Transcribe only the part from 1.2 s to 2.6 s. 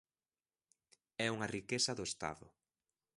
É unha riqueza do Estado.